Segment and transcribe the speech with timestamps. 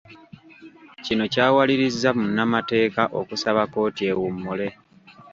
[1.03, 4.67] Kino kyawaliririzza munnamateeka okusaba kkooti ewummule.